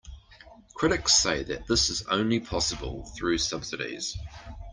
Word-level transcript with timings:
Critics 0.73 1.13
say 1.13 1.43
that 1.43 1.67
this 1.67 1.91
is 1.91 2.07
only 2.07 2.39
possible 2.39 3.05
through 3.15 3.37
subsidies. 3.37 4.17